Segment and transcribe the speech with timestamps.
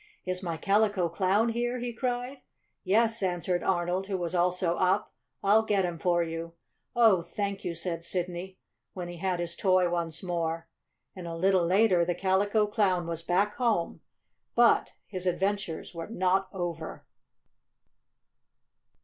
[0.25, 2.39] "Is my Calico Clown here?" he cried.
[2.83, 5.13] "Yes," answered Arnold, who was also up.
[5.43, 6.53] "I'll get him for you."
[6.95, 8.57] "Oh, thank you!" said Sidney,
[8.93, 10.67] when he had his toy once more.
[11.15, 14.01] And a little later the Calico Clown was back home.
[14.55, 17.05] But his adventures were not over.